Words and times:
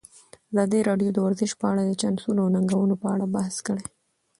ازادي 0.51 0.79
راډیو 0.89 1.09
د 1.13 1.17
ورزش 1.25 1.51
په 1.59 1.65
اړه 1.71 1.83
د 1.85 1.91
چانسونو 2.01 2.39
او 2.43 2.49
ننګونو 2.55 2.95
په 3.01 3.07
اړه 3.13 3.25
بحث 3.35 3.55
کړی. 3.67 3.83